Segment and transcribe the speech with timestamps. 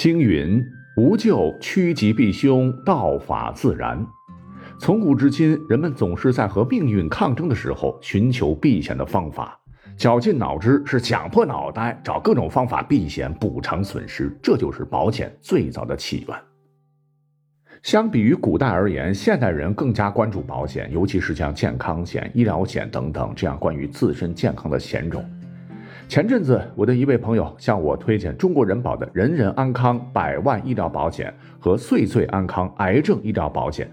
[0.00, 4.02] 经云：“无咎，趋吉避凶，道法自然。”
[4.80, 9.60] 从古至今，人们总是在和命运抗争的时候寻求避险的方法，
[9.98, 16.34] 绞尽脑汁是想破脑袋找各种方法避险补偿损失，这就是保险最早的起源。
[17.82, 25.22] 相比于古代而言，现代人更加关注保险，尤其是像健康险、医疗险等等这样关于自身健康的险种。
[26.10, 33.88] 前阵子，我的一位朋友向我推荐中国人保的人人安康百万医疗保险和岁岁安康癌症医疗保险。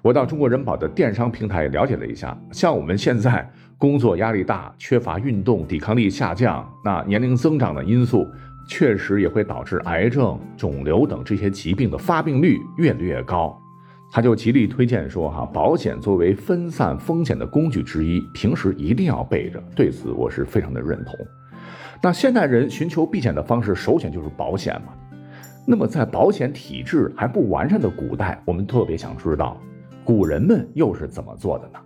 [0.00, 3.46] 我到中国人保的电商平台了解了一下，像我们现在
[3.76, 8.26] 工作压力大、缺乏运动、抵抗力下降，那年龄增长的因素
[8.66, 13.54] 确实也会导致癌症、肿瘤等这些疾病的发病率越来越高。
[14.10, 19.62] 他就极力推荐说，哈，保险作为分散风险的工具之一，平时一定要备着。
[19.76, 21.14] 对此，我是非常的认同。
[22.02, 24.94] 那现代人寻求避险的方式，首选就是保险嘛。
[25.66, 29.60] 那么在保险体制还不完善的古代，我们特别想知道。
[30.02, 31.78] 古人们又是怎么做的呢？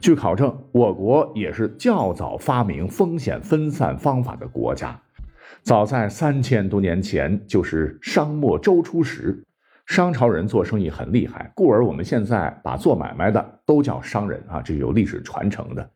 [0.00, 4.98] 据考证，我国也是较早发明风险分散方法的国家。
[5.62, 9.44] 早在三千多年前，就是商末周初时，
[9.84, 15.90] 商朝人做生意很厉害，故而我们现在把做买卖的都叫商人啊，这是有历史传承的。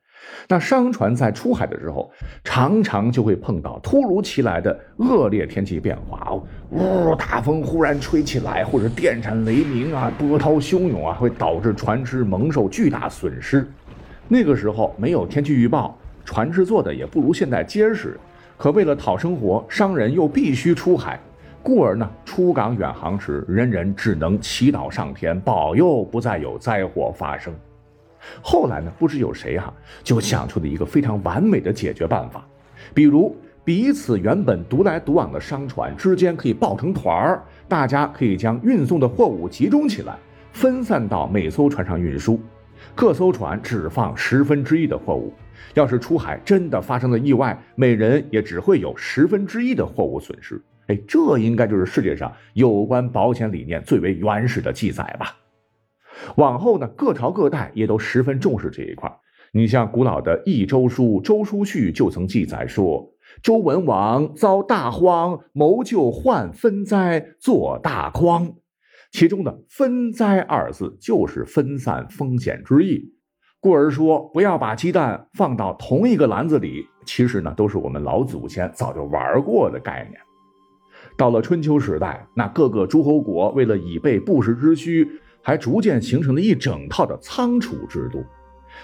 [0.48, 2.10] 那商船在出海的时候，
[2.42, 6.32] 常常就会碰到突如其来的恶劣天气变化，
[6.70, 13.66] 呜，大风忽然吹起来，或者电闪雷鸣啊，波涛汹涌啊，会导致船只蒙受巨大损失。
[14.28, 18.18] 那个时候没有天气预报，船只做的也不如现在结实，
[18.56, 21.18] 可为了讨生活，商人又必须出海，
[21.62, 27.52] 故而呢，出港远航时，人人只能祈祷上天保佑不再有灾祸发生。
[28.42, 28.92] 后来呢？
[28.98, 32.46] 不知有谁哈，就想出了一个非常完美的解决办法，
[32.94, 40.16] 比如彼此原本独来独往的商船之间可以抱成团儿，大家可以将运送的货物集中起来，
[40.52, 42.40] 分散到每艘船上运输，
[42.94, 45.32] 各艘船只放十分之一的货物。
[45.74, 50.60] 要是出海真的发生了意外，每人也只会有十分之一的货物损失。
[50.88, 55.36] 哎，这应该就是世界上有关保险理念最为原始的记载吧。
[56.36, 59.10] 往后呢，各朝各代也都十分重视这一块。
[59.52, 68.52] 你像古老的《益州书》《周书序》就曾记载说：“周文王遭大荒，谋救患分灾，做大筐。”
[69.10, 73.12] 其中的“分灾”二字就是分散风险之意。
[73.58, 76.86] 故而说，不要把鸡蛋放到同一个篮子里。
[77.04, 80.20] 其实呢，都是我们老祖先早就玩过的概念。
[81.18, 85.08] 到了春秋时代，那各个诸侯国为了以备不时之需。
[85.42, 88.24] 还逐渐形成了一整套的仓储制度。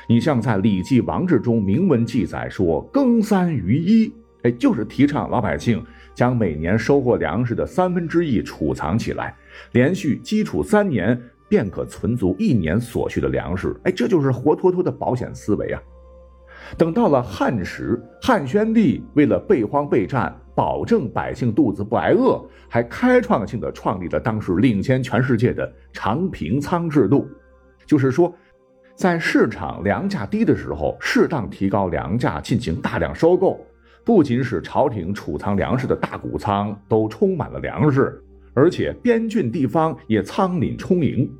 [0.08, 4.12] 你像在《礼记王制》中明文记载说“耕三余一”，
[4.42, 5.84] 哎，就是提倡老百姓
[6.14, 9.34] 将每年收获粮食的三分之一储藏起来，
[9.72, 11.18] 连续基础三年
[11.48, 13.74] 便可存足一年所需的粮食。
[13.84, 15.80] 哎，这就是活脱脱的保险思维啊！
[16.76, 20.36] 等到了汉时，汉宣帝为了备荒备战。
[20.56, 27.28] 保证百姓肚子不挨饿，还开创性的创立了当时领先全世界的长平仓制度。
[27.86, 28.34] 就是说，
[28.94, 33.60] 在市场粮价低的时候，适当提高粮价进行大量收购，
[34.02, 38.18] 不仅使朝廷储藏粮食的大谷仓都充满了粮食，
[38.54, 41.30] 而且边郡地方也仓廪充盈。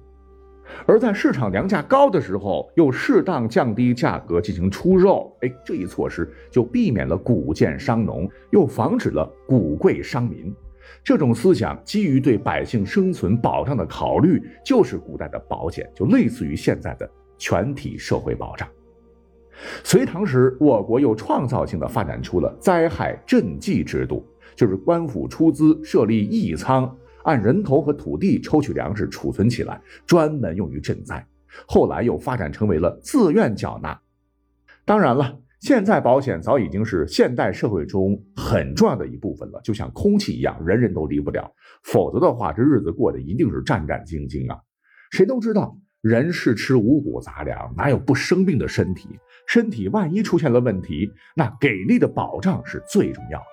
[0.87, 10.55] 而在市场粮价高的时候，又适当降低价格进行出售，哎，这一措施就避免了谷贱伤农，又防止了谷贵伤民。
[11.03, 18.69] 这种思想基于对百姓生存保障的考虑，就是古代的保险，就类似于现在的全体社会保障。
[19.83, 26.95] 隋唐时，我国又创造性的发展出了灾害赈济制度，就是官府出资设立义仓。
[27.27, 31.27] 按人头和土地抽取粮食储存起来，专门用于赈灾。
[31.67, 34.01] 后来又发展成为了自愿缴纳。
[34.85, 41.53] 当然了，现在保险早已经是现代社会中很重要的一部分了，就像空气一样，人人都离不了。
[41.83, 44.61] 否则的话，这日子过得一定是战战兢兢啊！
[45.11, 49.09] 谁都知道，人是吃五谷杂粮，哪有不生病的身体？
[49.49, 53.47] 身体万一出现了问题，那给力的保障是最重要的。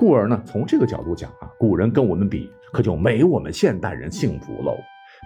[0.00, 4.74] 故而呢，从这个角度讲啊，古人跟我们比，可就没我们现代人幸福喽。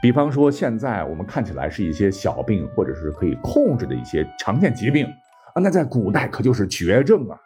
[0.02, 5.06] 比方说，现在我们看起来是一些小病，或者是可以控制的一些常见疾病
[5.54, 7.38] 啊，那在古代可就是绝症啊。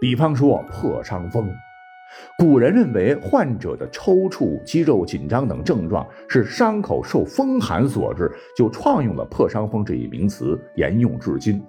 [0.00, 1.52] 比方说破伤风，
[2.38, 11.62] 古人认为患者的抽搐、肌肉紧张等症状是伤口受风寒所致，就创用了破伤风这一名词，沿用至今。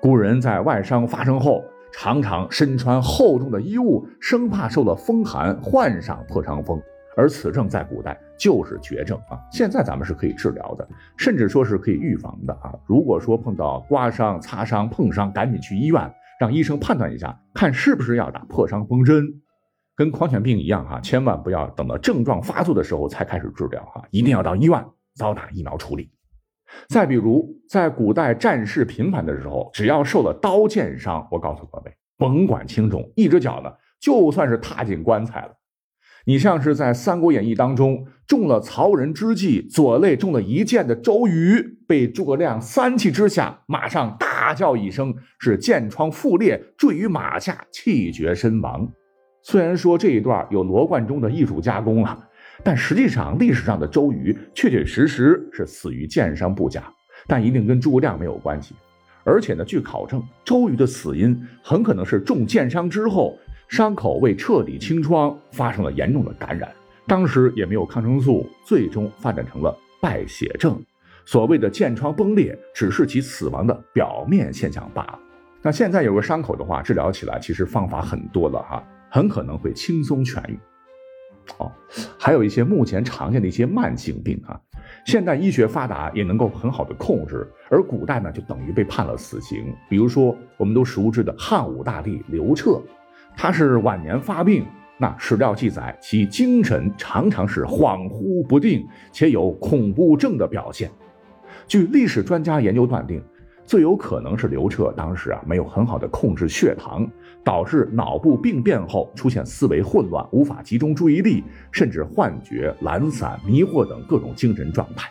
[0.00, 1.64] 古人在外伤发生后。
[1.92, 6.80] 常常身穿厚重的衣物，生怕受了风寒患上破伤风。
[7.14, 9.38] 而此症在古代就是绝症啊！
[9.52, 12.72] 现在咱们是可以治疗的，甚至说是可以预防的啊！
[12.86, 16.10] 如果说碰到刮伤、擦伤、碰伤，赶紧去医院，
[16.40, 19.42] 让医生判断一下，看是不是要打破伤风针。
[19.94, 24.82] 跟狂犬病一样哈，千万不要等到症状发作的时候才开始治疗哈，一定要到医院
[25.14, 26.10] 早打疫苗处理。
[26.88, 35.52] 再比如，在古代战事频繁的时候，只要受了刀剑伤，我告诉各位，甭管轻重，一只脚呢，就算是踏进棺材了。
[36.24, 48.88] 你像是在《三国演义》当中中了曹仁之计，左肋中了一箭的周瑜，被诸葛亮三气之下，马上大叫一声，是箭疮复裂，坠于马下，气绝身亡。
[49.42, 52.28] 虽然说这一段有罗贯中的艺术加工啊。
[52.64, 56.84] 但实际上，历史上的周瑜确确实实是死于箭伤不假，
[57.26, 58.74] 但一定跟诸葛亮没有关系。
[59.24, 63.36] 而且呢，据考证，周瑜的死因很可能是中箭伤之后，
[63.68, 66.70] 伤口未彻底清创，发生了严重的感染，
[67.06, 70.80] 当时也没有抗生素，最终发展成了败血症。
[71.24, 75.18] 所谓的箭疮崩裂，只是其死亡的表面现象罢了。
[75.62, 80.58] 那现在有个伤口的话，治疗起来其实方法很多了哈，很可能会轻松痊愈。
[81.58, 81.70] 哦，
[82.18, 84.58] 还有一些目前常见的一些慢性病啊，
[85.06, 89.74] 现代医学发达也能够很好的控制，而古代呢就等于被判了死刑。
[89.88, 92.80] 比如说我们都熟知的汉武大帝刘彻，
[93.36, 94.64] 他是晚年发病，
[94.98, 100.90] 那史料记载其精神常常是恍惚不定，且有恐怖症的表现。
[101.66, 103.22] 据历史专家研究断定。
[103.72, 107.10] 最有可能是刘彻当时啊没有很好的控制血糖，
[107.42, 115.08] 导致脑部病变后出现思维混乱、无法集中注意力，甚至幻觉、懒散、迷惑等各种精神状态。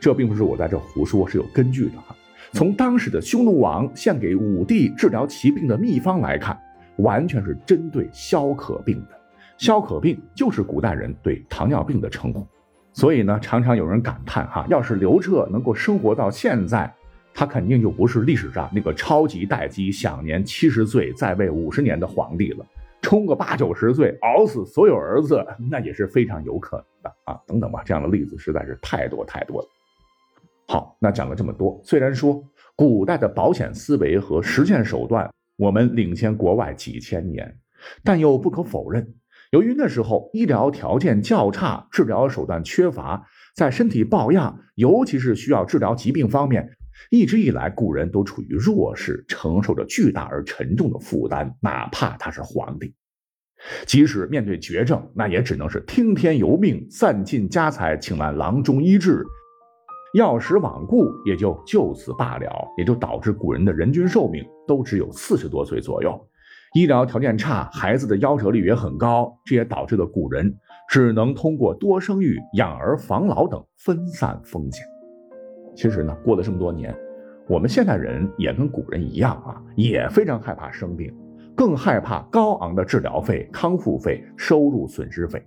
[0.00, 2.12] 这并不是我在这胡说，是有根据的哈。
[2.50, 6.60] 从当时的匈奴王献给武帝治疗疾病的秘方来看，
[6.96, 9.10] 完全是针对消渴病的。
[9.58, 12.44] 消渴病就是古代人对糖尿病的称呼。
[12.92, 16.92] 所以呢，常常有人感叹哈，要是刘彻能够生活到现在。
[17.34, 22.66] 他肯定就不是历史上那个超级待机、享年七十岁、在位五十年的皇帝了，
[23.00, 27.40] 冲个八九十岁，熬死所有儿子，那也是非常有可能的啊！
[27.46, 29.68] 等等吧，这样的例子实在是太多太多了。
[30.68, 32.42] 好，那讲了这么多，虽然说
[32.76, 37.58] 古代的保险思维和实践手段我们领先国外几千年，
[38.04, 39.14] 但又不可否认，
[39.50, 46.76] 由于那时候医疗条件较差，治疗手段缺乏，在身体抱恙，尤其是需要治疗疾病方面。
[47.10, 51.54] 一直以来，古人都处于弱势，承受着巨大而沉重的负担。
[51.60, 52.94] 哪怕他是皇帝，
[53.86, 59.24] 即使面对绝症，那也只能是听天由命，散尽家财请来郎中医治，
[60.14, 62.68] 药石罔顾，也就就此罢了。
[62.78, 66.28] 也就导致古人的人均寿命都只有四十多岁左右。
[66.74, 70.54] 医疗条件差，孩子的夭折率也很高，这也导致了古人
[70.88, 74.91] 只能通过多生育、养儿防老等分散风险。
[75.74, 76.94] 其实呢，过了这么多年，
[77.48, 81.14] 我们现代人也跟古人一样啊，也非常害怕生病，
[81.54, 85.42] 更害怕高昂的治疗费、康复费、收入损失费。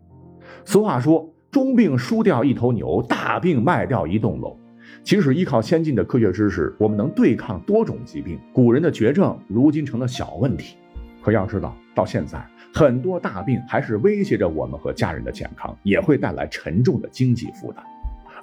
[0.64, 4.58] 俗话说：“中病输掉一头牛，大病卖掉一栋楼。”
[5.04, 10.78] 即使依靠先进的科学知识，我们能对抗多种疾病，古人的绝症如今成了小问题。
[11.24, 12.44] 可要知道，到现在，
[12.74, 17.84] 很多大病还是威胁着我们和家人的健康，也会带来沉重的经济负担。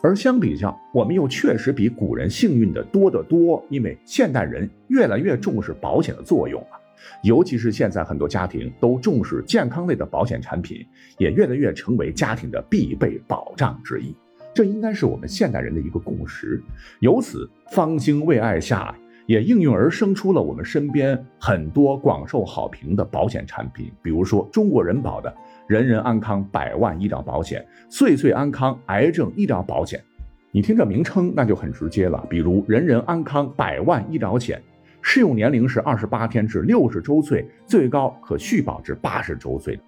[0.03, 6.81] 而相比较，我们又确实比古人幸运的多得多，因为现代人越来越重视保险的作用了，
[7.23, 10.85] 尤其是现在很多家庭都重视健康类的保险产品，
[11.19, 14.13] 也越来越成为家庭的必备保障之一。
[14.53, 16.61] 这应该是我们现代人的一个共识。
[17.01, 18.95] 由此，方兴未艾下，
[19.27, 25.35] 也应运而生出了我们身边很多广受好评的保险产品，比如说中国人保的。
[25.69, 30.03] 人人安康百万医疗保险、岁岁安康癌症医疗保险，
[30.51, 32.23] 你听这名称那就很直接了。
[32.29, 34.61] 比如人人安康百万医疗险，
[35.01, 39.79] 适用年龄是二十八天至六十周岁，最高可续保至八十周岁。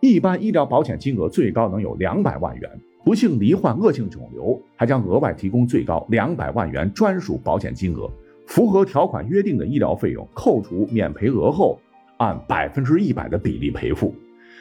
[0.00, 2.70] 一般医疗保险金额最高能有两百万元，
[3.04, 8.10] 不幸罹患恶性肿瘤，还将额外提供最高两百万元专属保险金额。
[8.52, 11.80] 符合条款约定的医疗费用扣除免赔额后，
[12.18, 14.14] 按百分之一百的比例赔付。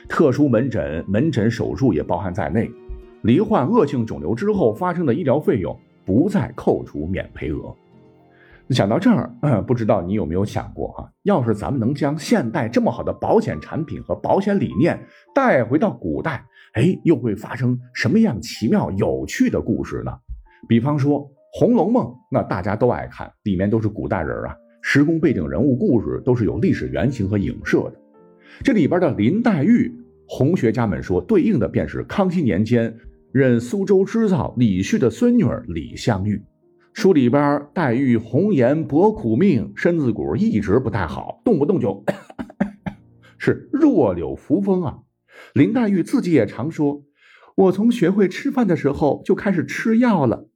[0.07, 2.71] 特殊门诊、门诊手术也包含在内。
[3.23, 7.75] 罹患恶性肿瘤之后发生的医疗费用不再扣除免赔额。
[8.69, 9.29] 想到这儿，
[9.67, 11.11] 不知道你有没有想过啊？
[11.23, 14.97] 要是咱们能将现代这么好的保险产品和保险理念
[15.35, 16.45] 带回到古代，
[16.75, 20.13] 哎，又会发生什么样奇妙有趣的故事呢？
[20.69, 21.19] 比方说
[21.53, 27.93] 《红楼梦》，那大家都爱看，里面都是古代人啊，时空背景、人物故事都是有历史原型和影射的。
[28.63, 29.93] 这里边的林黛玉，
[30.25, 32.95] 红学家们说对应的便是康熙年间
[33.33, 36.41] 任苏州织造李旭的孙女李香玉。
[36.93, 42.03] 书里边黛玉红颜薄苦命，身子骨一直不太好，动不动就，
[43.37, 44.99] 是弱柳扶风啊。
[45.53, 47.03] 林黛玉自己也常说
[47.55, 50.47] ：“我从学会吃饭的时候就开始吃药了。”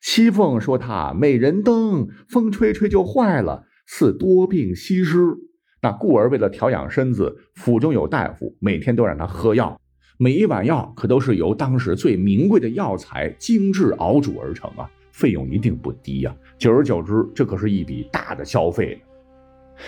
[0.00, 5.18] 西凤说：“她美人灯，风吹吹就坏了，似多病西施。”
[5.82, 9.80] 那故而为了调养身子，府中有大夫，每天都让她喝药，
[10.18, 14.90] 每一碗药可都是由当时最名贵的药材精致熬煮而成啊。
[15.12, 18.98] 费用一定不低呀，久而久之，这可是一笔大的消费。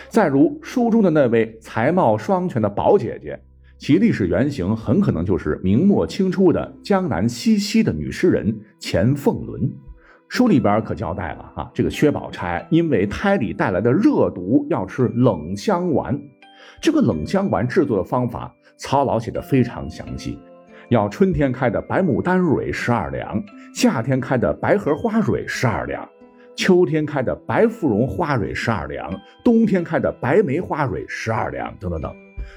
[0.08, 3.38] 再如书中的那位才貌双全的宝姐姐，
[3.78, 9.70] 其历史原型很可能就是明末清初的江南西溪的女诗人钱凤伦。
[10.32, 16.18] 书里边可交代了啊，这个薛宝钗因为胎里带来的热毒，要吃冷香丸。
[16.80, 20.38] 这个冷香丸制作的方法，曹老写的非常详细。
[20.88, 26.08] 要春天开的白牡丹蕊十二两，夏天开的白荷花蕊十二两，
[26.56, 29.12] 秋天开的白芙蓉花蕊十二两，
[29.44, 32.10] 冬天开的白梅花蕊十二两，等等等。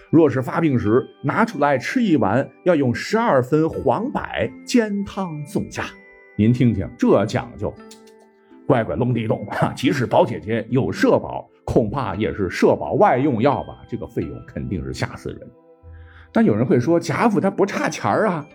[0.09, 4.21] 若是发病时拿出来吃一碗，要用十二分黄柏
[4.65, 5.83] 煎汤送下。
[6.37, 7.73] 您听听这讲究，
[8.67, 9.71] 乖乖隆地动啊！
[9.77, 13.85] 即使宝姐姐有社保，恐怕也是社保外用药吧？
[13.87, 15.39] 这个费用肯定是吓死人。
[16.33, 18.45] 但有人会说，贾府他不差钱儿啊，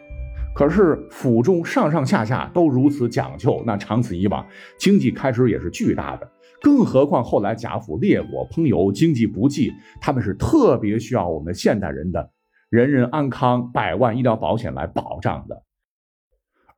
[0.55, 4.47] 可是府中上上下下都如此讲究，那长此以往，
[4.79, 6.31] 经济开支也是巨大的。
[6.61, 9.73] 更何况后来贾府烈火烹油，经济不济，
[10.03, 12.31] 他们是特别需要我们现代人的
[12.69, 15.63] 人人安康百万医疗保险来保障的。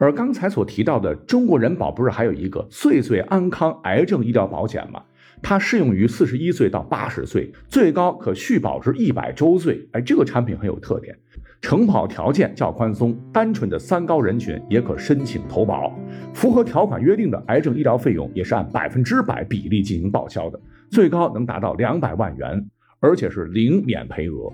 [0.02, 5.00] 而刚才所提到的中国人保，不是还有一个岁岁安康癌症医疗保险吗？
[5.40, 9.88] 它适用于四十一岁到八十岁，最高可续保至一百周岁。
[9.92, 11.16] 哎，这个产品很有特点，
[11.61, 15.97] 承保条件较宽松，单纯的三高人群也可申请投保。
[16.35, 20.59] 符合条款约定的癌症医疗费用也是按百分之百比例进行报销的，
[20.90, 22.61] 最高能达到两百万元，
[22.99, 24.52] 而且是零免赔额。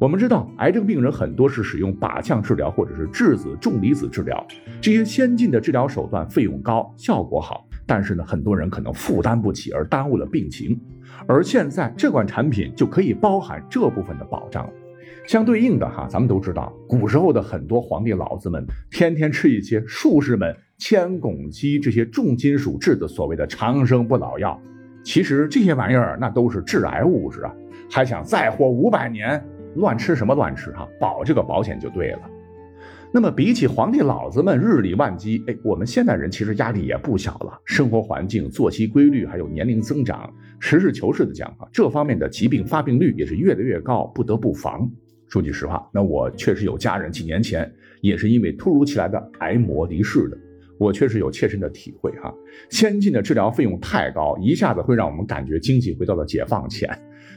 [0.00, 4.46] 我们知道，癌症病人很多是使用靶向治疗或者是质子重离子治疗，
[4.80, 7.66] 这些先进的治疗手段费用高，效果好。
[7.84, 10.80] 但是呢，很多人可能负担不起，而耽误了病情。
[11.26, 14.70] 而现在这款产品就可以包含这部分的保障。
[15.26, 24.56] 相对应的哈，咱们都知道，古时候的很多皇帝老子们天天吃一些术士们铅汞基这些重金属制的所谓的长生不老药，
[25.02, 27.52] 其实这些玩意儿那都是致癌物质啊，
[27.90, 29.44] 还想再活五百年，
[29.78, 32.20] 乱吃什么乱吃哈，保这个保险就对了。
[33.10, 37.58] 那么比起皇帝老子们日理万机，哎，我们现代人其实压力也不小了。
[37.64, 40.30] 生活环境、作息规律，还有年龄增长，
[40.60, 44.86] 实事求是的讲啊，这方面的疾病发病率也是越来越高，不得不防。
[45.28, 47.70] 说句实话，那我确实有家人几年前
[48.02, 50.36] 也是因为突如其来的癌魔离世的，
[50.78, 52.30] 我确实有切身的体会哈。
[52.68, 56.90] 先进的治疗费用太高，一下子会让我们感觉经济回到了解放前，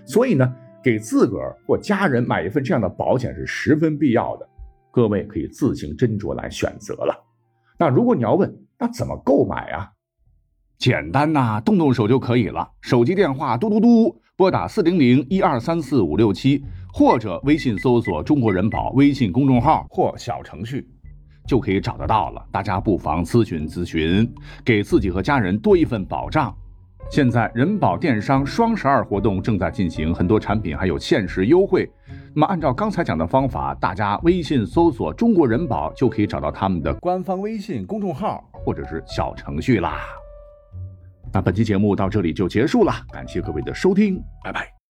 [0.05, 4.47] 所以呢，给自个儿或家人买一份这样的保险是十分必要的。
[4.91, 7.15] 各位可以自行斟酌来选择了。
[7.77, 9.89] 那如果你要问，那怎么购买啊？
[10.77, 12.67] 简单呐，动动手就可以了。
[12.81, 20.89] 手机电话嘟嘟嘟，拨打四零零一二三四五六七，或者微信搜索“中国人保”微信公众号或小程序，
[21.47, 22.43] 就可以找得到了。
[22.51, 24.27] 大家不妨咨询咨询，
[24.65, 26.55] 给自己和家人多一份保障。
[27.10, 31.89] 现在人保电商双十二活动正在进行，很多产品还有限时优惠。
[32.34, 40.00] 那么按照刚才讲的方法，大家微信搜索“中国人保”就可以找到他们的官方微信公众号或者是小程序啦。
[41.34, 44.80] 那本期节目到这里就结束了，感谢各位的收听，拜拜。